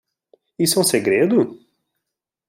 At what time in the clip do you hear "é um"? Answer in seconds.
0.79-0.83